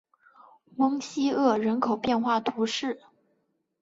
[0.77, 3.03] 翁西厄人口变化图示